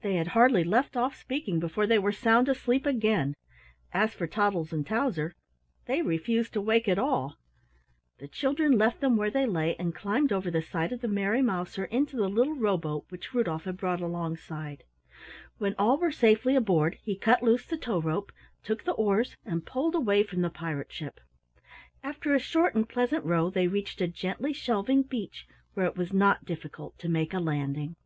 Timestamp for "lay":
9.44-9.74